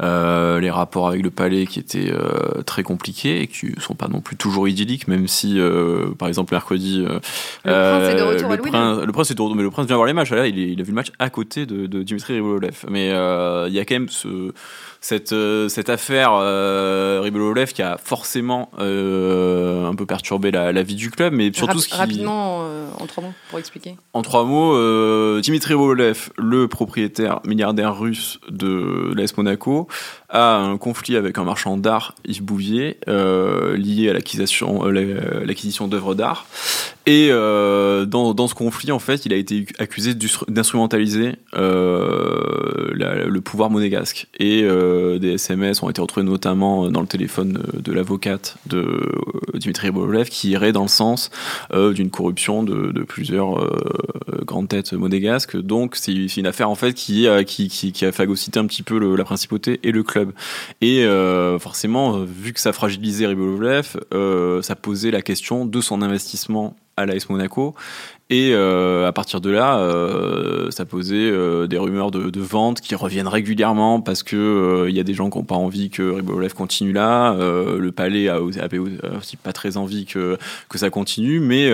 [0.00, 4.06] euh, les rapports avec le palais qui étaient euh, très compliqués et qui sont pas
[4.06, 7.20] non plus toujours idylliques, même si, euh, par exemple, mercredi, le
[7.64, 9.86] prince est de retour le, à prince, le prince est de retour, mais le prince
[9.86, 10.30] vient voir les matchs.
[10.30, 12.84] Là, il, il, a vu le match à côté de, de Dimitri Ribolovlev.
[12.88, 14.52] Mais il y a quand même ce
[15.00, 20.82] cette, euh, cette affaire euh, Ribolovlev qui a forcément euh, un peu perturbé la, la,
[20.82, 21.94] vie du club, mais surtout ce qui...
[21.94, 23.96] Rapidement, euh, en trois mots, pour expliquer.
[24.12, 29.88] En trois mots, euh, Dimitri Ribolovlev, le propriétaire milliardaire russe de l'AS Monaco,
[30.28, 36.14] a un conflit avec un marchand d'art, Yves Bouvier, euh, lié à l'acquisition l'acquisition d'œuvres
[36.14, 36.46] d'art.
[37.06, 44.28] Et dans, dans, ce conflit, en fait, il a été accusé d'instrumentaliser le pouvoir monégasque.
[44.38, 49.00] Et des SMS ont été retrouvés notamment dans le téléphone de, l'avocate de
[49.54, 51.30] Dimitri Bololev qui dans le sens
[51.72, 53.66] euh, d'une corruption de, plusieurs
[54.44, 55.56] grandes têtes monégasques.
[55.56, 59.24] Donc c'est une affaire en fait qui, qui, qui, a phagocyté un petit peu la
[59.24, 60.32] principauté et le club.
[60.80, 61.06] Et
[61.58, 63.96] forcément, vu que ça fragilisait Ribolovlev,
[64.62, 67.74] ça posait la question de son investissement à l'AS Monaco
[68.30, 72.80] et euh, à partir de là, euh, ça posait euh, des rumeurs de, de, vente
[72.80, 76.14] qui reviennent régulièrement parce que il y a des gens qui n'ont pas envie que
[76.14, 77.34] Ribolovlev continue là.
[77.36, 81.70] Le Palais a, aussi pas très envie que que ça continue, mais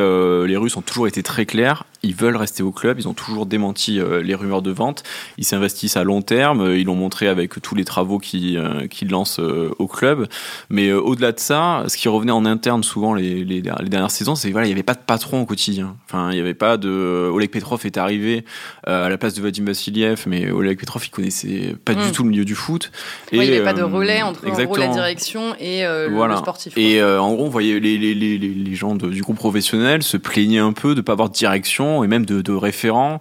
[0.47, 1.85] les Russes ont toujours été très clairs.
[2.07, 2.99] Ils veulent rester au club.
[2.99, 5.03] Ils ont toujours démenti les rumeurs de vente.
[5.39, 6.73] Ils s'investissent à long terme.
[6.75, 10.27] Ils l'ont montré avec tous les travaux qu'ils qu'ils lancent au club.
[10.71, 14.35] Mais au-delà de ça, ce qui revenait en interne souvent les, les, les dernières saisons,
[14.35, 15.97] c'est voilà, il n'y avait pas de patron au quotidien.
[16.07, 18.45] Enfin, il y avait pas de Oleg Petrov est arrivé
[18.89, 22.13] euh, à la place de Vadim Vassiliev, mais Oleg Petrov il connaissait pas du mm.
[22.13, 22.91] tout le milieu du foot.
[23.33, 26.09] et, il n'y avait pas de euh, relais entre en gros, la direction et euh,
[26.09, 26.77] le sportif.
[26.77, 30.95] Et en gros, on voyait les, gens de, du groupe professionnel se plaignaient un peu
[30.95, 33.21] de pas avoir de direction et même de, de référent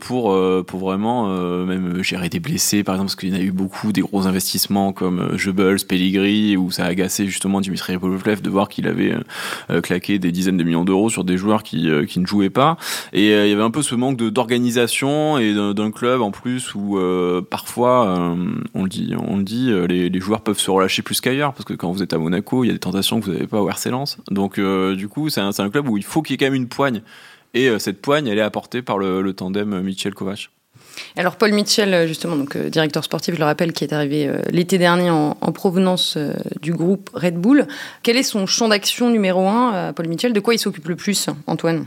[0.00, 0.36] pour
[0.66, 1.28] pour vraiment
[1.64, 4.26] même gérer des blessés, par exemple, parce qu'il y en a eu beaucoup des gros
[4.26, 9.14] investissements comme Jebels, Pellegrini, où ça a agacé justement Dimitri Polovlev de voir qu'il avait
[9.82, 12.76] claqué des dizaines de millions d'euros sur des joueurs qui, qui ne jouaient pas.
[13.12, 16.74] Et euh, il y avait un peu ce manque d'organisation et d'un club en plus
[16.74, 18.34] où euh, parfois, euh,
[18.74, 21.74] on le dit, on le dit, les, joueurs peuvent se relâcher plus qu'ailleurs parce que
[21.74, 23.68] quand vous êtes à Monaco, il y a des tentations que vous n'avez pas au
[23.68, 23.90] RC.
[24.30, 26.54] Donc du coup, c'est un, un, club où il faut qu'il y ait quand même
[26.54, 27.02] une poigne.
[27.54, 30.50] Et cette poigne, elle est apportée par le, le tandem Michel Kovac.
[31.16, 35.10] Alors Paul Mitchell, justement, donc directeur sportif, je le rappelle, qui est arrivé l'été dernier
[35.10, 36.18] en, en provenance
[36.60, 37.66] du groupe Red Bull.
[38.02, 40.32] Quel est son champ d'action numéro un, Paul Mitchell?
[40.32, 41.86] De quoi il s'occupe le plus, Antoine?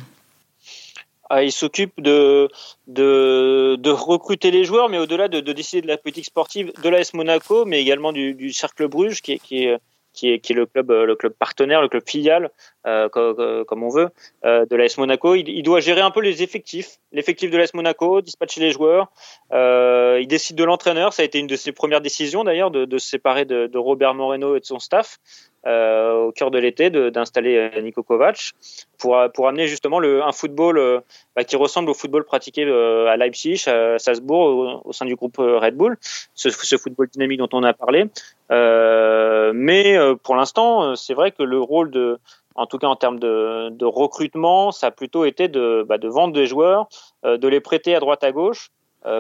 [1.30, 2.48] Ah, il s'occupe de,
[2.88, 6.90] de, de, recruter les joueurs, mais au-delà de, de, décider de la politique sportive de
[6.90, 9.78] l'AS Monaco, mais également du, du Cercle Bruges, qui est,
[10.18, 12.50] qui est, le club, le club partenaire, le club filial,
[12.88, 14.10] euh, comme, on veut,
[14.46, 15.36] euh, de l'AS Monaco.
[15.36, 19.12] Il, doit gérer un peu les effectifs, l'effectif de l'AS Monaco, dispatcher les joueurs.
[19.54, 21.14] Euh, il décide de l'entraîneur.
[21.14, 24.56] Ça a été une de ses premières décisions d'ailleurs, de, se séparer de, Robert Moreno
[24.56, 28.54] et de son staff euh, au cœur de l'été d'installer euh, Niko Kovac
[28.98, 31.00] pour, pour amener justement le, un football euh,
[31.36, 35.38] bah, qui ressemble au football pratiqué euh, à Leipzig, à Salzbourg, au, sein du groupe
[35.38, 35.98] Red Bull,
[36.34, 38.06] ce, football dynamique dont on a parlé.
[38.50, 42.20] mais pour l'instant, c'est vrai que le rôle de,
[42.56, 46.46] en tout cas en termes de, recrutement, ça a plutôt été de, bah, vendre des
[46.46, 46.88] joueurs,
[47.24, 48.70] de les prêter à droite à gauche.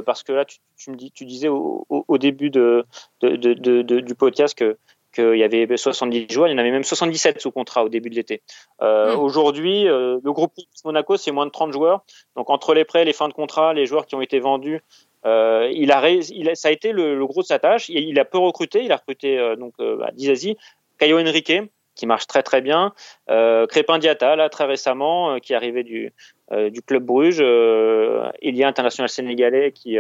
[0.06, 4.78] parce que là, tu, me dis, tu disais au, début du podcast que
[5.14, 8.10] qu'il y avait 70 joueurs, il y en avait même 77 sous contrat au début
[8.10, 8.42] de l'été.
[8.82, 9.20] Euh, mmh.
[9.20, 10.54] Aujourd'hui, euh, le groupe
[10.86, 12.04] Monaco, c'est moins de 30 joueurs.
[12.36, 14.82] Donc entre les prêts, les fins de contrat, les joueurs qui ont été vendus,
[15.26, 17.90] euh, il, a, il a, ça a été le, le, gros de sa tâche.
[17.90, 18.84] Il, il a peu recruté.
[18.84, 20.58] Il a recruté donc à Dizazi,
[20.98, 21.54] Caio Henrique,
[21.96, 22.94] qui marche très très bien,
[23.28, 26.14] Crépin Diata, là très récemment, qui est arrivé du,
[26.52, 29.98] du club Bruges, il y a international sénégalais qui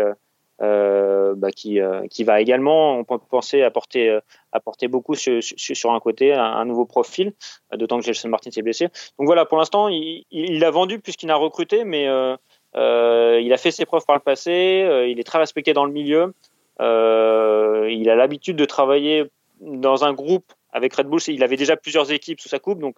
[0.59, 5.99] euh, bah, qui, euh, qui va également, on peut penser, apporter, euh, beaucoup sur, un
[5.99, 7.33] côté, un, nouveau profil,
[7.73, 8.87] d'autant que Gelson Martin s'est blessé.
[9.19, 13.57] Donc voilà, pour l'instant, il, il, a vendu plus qu'il n'a recruté, mais il a
[13.57, 16.33] fait ses preuves par le passé, il est très respecté dans le milieu,
[16.79, 19.25] il a l'habitude de travailler
[19.61, 22.95] dans un groupe avec Red Bull, il avait déjà plusieurs équipes sous sa coupe, donc,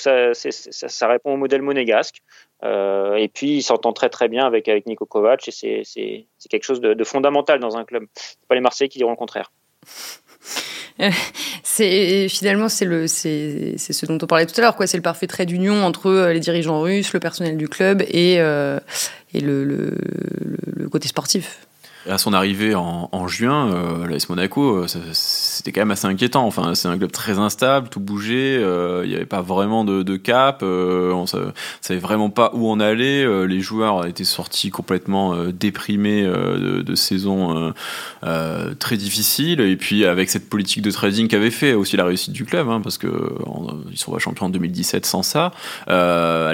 [0.00, 2.22] ça, répond au modèle monégasque.
[2.62, 6.80] Et puis il s'entend très très bien avec avec Nico Kovac et c'est quelque chose
[6.80, 8.04] de, fondamental dans un club.
[8.14, 9.52] C'est pas les Marseillais qui diront le contraire.
[11.62, 15.02] c'est finalement c'est le c'est ce dont on parlait tout à l'heure quoi c'est le
[15.02, 18.80] parfait trait d'union entre euh, les dirigeants russes le personnel du club et euh,
[19.32, 21.67] et le, le, côté sportif
[22.06, 26.46] à son arrivée en, juin, euh, l'AS Monaco, euh, c'était quand même assez inquiétant.
[26.46, 30.16] Enfin, c'est un club très instable, tout bougeait, euh, il n'y avait pas vraiment de,
[30.16, 33.46] cap, euh, on savait, savait vraiment pas où on allait.
[33.46, 37.72] Les joueurs étaient sortis complètement déprimés de, de, saison
[38.22, 39.60] très difficile.
[39.60, 42.80] Et puis avec cette politique de trading qu'avait fait aussi la réussite du club, hein,
[42.80, 43.08] parce que
[43.90, 45.52] ils sont champions en 2017 sans ça,
[45.86, 45.94] elle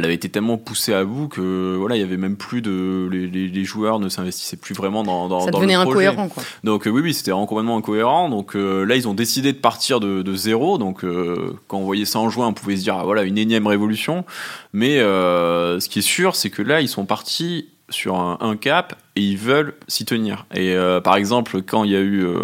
[0.05, 3.65] avait été tellement poussée à bout que voilà, il y avait même plus de les
[3.65, 6.29] joueurs ne s'investissaient plus vraiment dans, dans ça devenait incohérent.
[6.29, 6.43] Quoi.
[6.63, 8.29] Donc euh, oui, oui, c'était complètement incohérent.
[8.29, 10.79] Donc euh, là, ils ont décidé de partir de, de zéro.
[10.79, 13.39] Donc euh, quand on voyait ça en juin, on pouvait se dire ah, voilà une
[13.39, 14.25] énième révolution.
[14.73, 18.97] Mais ce qui est sûr, c'est que là, ils sont partis sur un, un, cap
[19.15, 20.47] et ils veulent s'y tenir.
[20.55, 22.39] Et euh, par exemple, quand il y a eu, euh,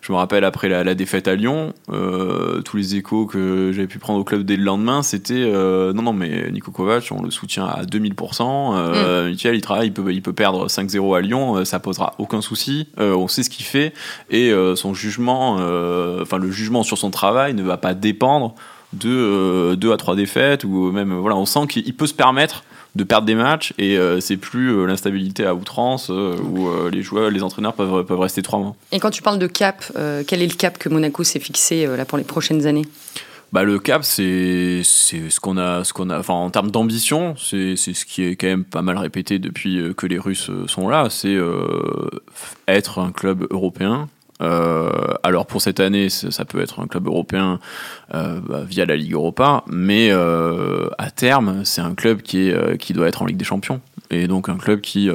[0.00, 3.86] je me rappelle après la, la défaite à Lyon, euh, tous les échos que j'avais
[3.86, 7.30] pu prendre au club dès le lendemain, c'était non, non, mais Nico Kovac, on le
[7.30, 9.26] soutient à 2000%.
[9.26, 9.30] Mm.
[9.30, 12.88] Michel, il travaille, il peut, il peut perdre 5-0 à Lyon, ça posera aucun souci.
[12.96, 13.92] on sait ce qu'il fait
[14.30, 15.54] et son jugement,
[16.20, 18.54] enfin le jugement sur son travail ne va pas dépendre
[18.94, 23.04] de deux à trois défaites ou même voilà, on sent qu'il peut se permettre de
[23.04, 27.30] perdre des matchs et euh, c'est plus euh, l'instabilité à outrance euh, où les joueurs,
[27.30, 28.76] les entraîneurs peuvent, peuvent rester trois mois.
[28.92, 29.84] Et quand tu parles de cap,
[30.26, 32.86] quel est le cap que Monaco s'est fixé là pour les prochaines années?
[33.52, 37.76] Bah, le cap, c'est ce qu'on a, ce qu'on a, enfin en termes d'ambition, c'est
[37.76, 41.36] ce qui est quand même pas mal répété depuis que les Russes sont là, c'est
[42.66, 44.08] être un club européen
[44.40, 44.90] euh,
[45.22, 47.58] alors pour cette année, ça peut être un club européen
[48.14, 52.78] euh, bah, via la Ligue Europa, mais euh, à terme, c'est un club qui, est,
[52.78, 53.80] qui doit être en Ligue des Champions.
[54.10, 55.10] Et donc un club qui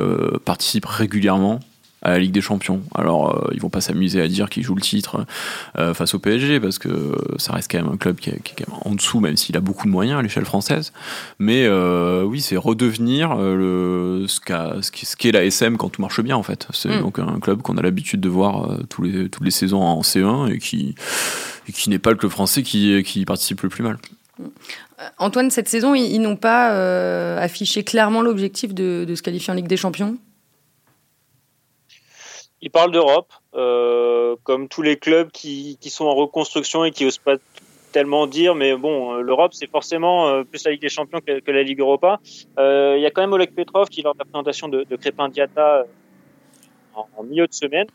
[0.45, 1.59] participe régulièrement
[2.03, 2.81] à la Ligue des Champions.
[2.93, 5.25] Alors, euh, ils vont pas s'amuser à dire qu'ils jouent le titre
[5.77, 8.51] euh, face au PSG parce que ça reste quand même un club qui est, qui
[8.51, 10.91] est quand même en dessous, même s'il a beaucoup de moyens à l'échelle française.
[11.39, 16.43] Mais euh, oui, c'est redevenir le, ce qu'est la SM quand tout marche bien en
[16.43, 16.67] fait.
[16.71, 17.01] C'est mm.
[17.01, 20.53] donc un club qu'on a l'habitude de voir tous les, toutes les saisons en C1
[20.53, 20.95] et qui,
[21.69, 23.97] et qui n'est pas le club français qui, qui participe le plus mal.
[25.19, 26.69] Antoine, cette saison, ils, n'ont pas
[27.37, 30.17] affiché clairement l'objectif de, de se qualifier en Ligue des Champions?
[32.63, 37.05] Il parle d'Europe, euh, comme tous les clubs qui, qui, sont en reconstruction et qui
[37.05, 37.35] osent pas
[37.91, 41.51] tellement dire, mais bon, euh, l'Europe, c'est forcément euh, plus la Ligue des Champions que,
[41.51, 42.21] la Ligue Europa.
[42.57, 44.95] Euh, il y a quand même Oleg Petrov qui, lors de la présentation de, de
[44.95, 45.85] Crépin Diata
[46.95, 47.87] en, en, milieu de semaine,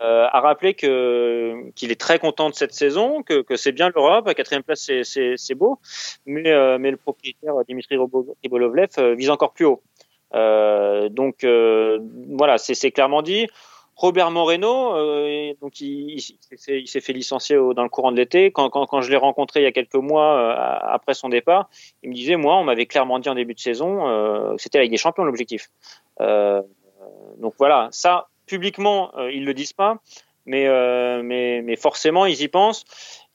[0.00, 3.90] euh, a rappelé que qu'il est très content de cette saison, que, que c'est bien
[3.94, 5.78] l'Europe, à quatrième place, c'est beau,
[6.24, 7.98] mais, mais le propriétaire Dimitri
[8.42, 9.82] Ribolovlev vise encore plus haut.
[11.10, 13.46] donc voilà, c'est clairement dit.
[13.96, 18.50] Robert Moreno, euh, donc il, s'est fait licencier dans le courant de l'été.
[18.50, 21.68] Quand, quand, quand, je l'ai rencontré il y a quelques mois euh, après son départ,
[22.02, 24.90] il me disait moi, on m'avait clairement dit en début de saison, euh, c'était avec
[24.90, 25.70] des champions l'objectif.
[26.20, 26.62] Euh,
[27.38, 29.98] donc voilà, ça publiquement euh, ils le disent pas,
[30.46, 32.84] mais, euh, mais mais forcément ils y pensent.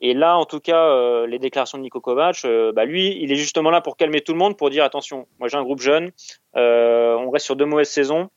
[0.01, 3.69] Et là, en tout cas, les déclarations de Niko Kovac, bah lui, il est justement
[3.69, 6.11] là pour calmer tout le monde, pour dire attention, moi j'ai un groupe jeune,
[6.53, 8.29] on reste sur deux mauvaises saisons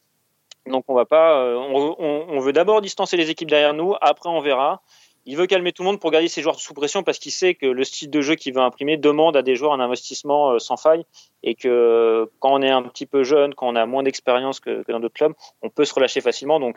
[0.66, 4.40] donc on va pas, euh, on, veut d'abord distancer les équipes derrière nous, après on
[4.40, 4.82] verra.
[5.24, 7.54] Il veut calmer tout le monde pour garder ses joueurs sous pression parce qu'il sait
[7.54, 10.58] que le style de jeu qu'il veut imprimer demande à des joueurs un investissement euh,
[10.58, 11.04] sans faille
[11.44, 14.84] et que quand on est un petit peu jeune, quand on a moins d'expérience que,
[14.90, 16.58] dans d'autres clubs, on peut se relâcher facilement.
[16.58, 16.76] Donc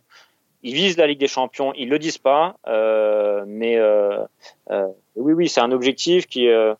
[0.62, 3.80] ils visent la Ligue des Champions, ils le disent pas, euh, mais
[4.72, 6.48] euh, oui, oui, c'est un objectif qui.
[6.48, 6.74] Euh,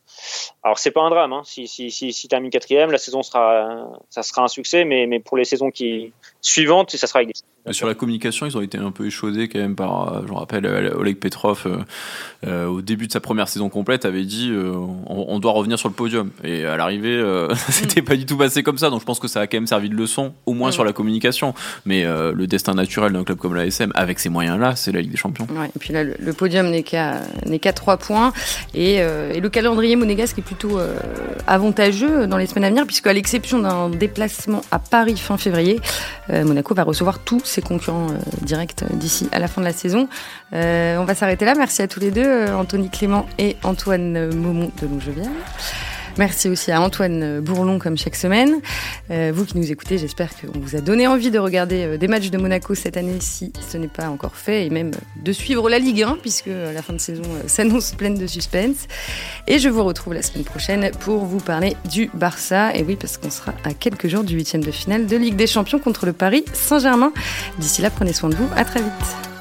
[0.64, 1.42] alors c'est pas un drame, hein.
[1.46, 5.20] si si si, si termine quatrième, la saison sera, ça sera un succès, mais mais
[5.20, 7.22] pour les saisons qui suivantes, ça sera.
[7.72, 10.68] Sur la communication, ils ont été un peu échaudés quand même par, je me rappelle,
[10.96, 11.66] Oleg Petrov
[12.46, 15.90] euh, au début de sa première saison complète avait dit on, on, doit revenir sur
[15.90, 17.24] le podium et à l'arrivée
[17.70, 18.06] c'était mm.
[18.06, 19.90] pas du tout passé comme ça, donc je pense que ça a quand même servi
[19.90, 20.74] de leçon, au moins mm.
[20.74, 24.92] sur la communication, mais le destin naturel d'un club comme l'ASM avec ces moyens-là, c'est
[24.92, 25.48] la Ligue des Champions.
[25.52, 27.22] Ouais, et puis là, le, podium n'est qu'à
[27.76, 28.34] n'est qu'à trois points.
[28.74, 30.98] Et, euh, et, le calendrier monégasque est plutôt euh,
[31.48, 35.80] avantageux dans les semaines à venir, puisque à l'exception d'un déplacement à Paris fin février,
[36.30, 38.08] euh, Monaco va recevoir tous ses concurrents
[38.42, 40.08] directs d'ici à la fin de la saison.
[40.52, 41.54] on va s'arrêter là.
[41.56, 45.30] Merci à tous les deux, Anthony Clément et Antoine Maumont de Longeville.
[46.18, 48.62] Merci aussi à Antoine Bourlon comme chaque semaine.
[49.12, 52.08] Euh, vous qui nous écoutez, j'espère qu'on vous a donné envie de regarder euh, des
[52.08, 55.70] matchs de Monaco cette année si ce n'est pas encore fait et même de suivre
[55.70, 58.88] la Ligue 1 puisque la fin de saison s'annonce pleine de suspense.
[59.48, 62.74] Et je vous retrouve la semaine prochaine pour vous parler du Barça.
[62.76, 65.48] Et oui, parce qu'on sera à quelques jours du huitième de finale de Ligue des
[65.48, 67.12] Champions contre le Paris Saint-Germain.
[67.60, 68.48] D'ici là, prenez soin de vous.
[68.56, 69.35] À très vite.